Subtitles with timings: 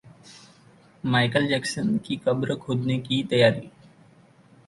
[1.03, 3.69] Michael Jackson की कब्र खोदने की तैयारी